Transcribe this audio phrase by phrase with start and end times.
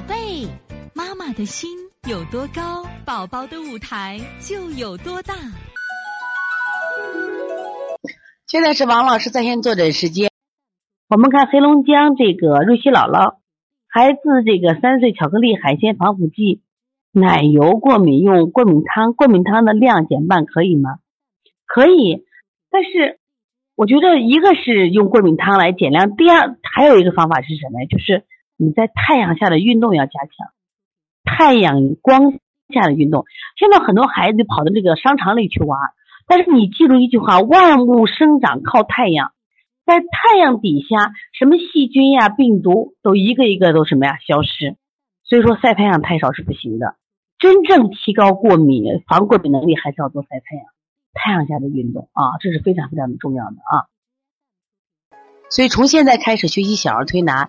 [0.00, 0.48] 宝贝，
[0.94, 1.68] 妈妈的心
[2.08, 5.34] 有多高，宝宝的舞台就有多大。
[8.46, 10.30] 现在是王老师在线坐诊时间。
[11.10, 13.40] 我们看黑龙江这个瑞希姥姥，
[13.88, 16.62] 孩子这个三岁，巧克力、海鲜、防腐剂、
[17.12, 21.00] 奶油过敏，用过敏汤，过敏汤的量减半可以吗？
[21.66, 22.24] 可以，
[22.70, 23.18] 但是
[23.76, 27.86] 我觉得一个是用过敏汤来减量，第二还有一个方法是什么呀？
[27.90, 28.24] 就是
[28.62, 30.52] 你在太阳下的运动要加强，
[31.24, 32.32] 太阳光
[32.68, 33.24] 下的运动。
[33.56, 35.80] 现在很多孩子跑到这个商场里去玩，
[36.26, 39.32] 但是你记住一句话：万物生长靠太阳，
[39.86, 44.76] 在太阳底下，什么细菌呀、病毒都一个一个都什么呀消失。
[45.24, 46.96] 所以说晒太阳太少是不行的，
[47.38, 50.66] 真正提高过敏防过敏能力，还是要多晒太阳，
[51.14, 53.88] 太阳下的运动啊，这是非常非常的重要的啊。
[55.48, 57.48] 所以从现在开始学习小儿推拿。